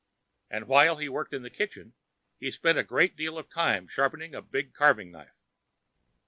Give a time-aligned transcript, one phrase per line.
[0.49, 1.93] And, while he worked in the kitchen,
[2.39, 5.37] he spent a great deal of time sharpening a big carving knife.